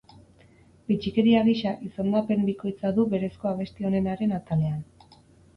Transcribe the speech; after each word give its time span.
Bitxikeria 0.91 1.41
gisa, 1.49 1.73
izendapen 1.89 2.47
bikoitza 2.47 2.93
du 2.97 3.05
berezko 3.13 3.51
abesti 3.53 3.89
onenaren 3.91 4.35
atalean. 4.39 4.83